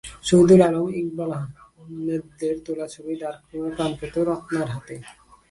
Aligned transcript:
শহিদুল 0.27 0.61
আলম, 0.67 0.85
ইকবাল 1.01 1.31
আহমেদদের 1.37 2.55
তোলা 2.65 2.85
ছবি 2.93 3.13
ডার্করুমে 3.21 3.71
প্রাণ 3.75 3.91
পেত 3.99 4.15
রত্নার 4.27 4.67
হাতে। 4.73 4.95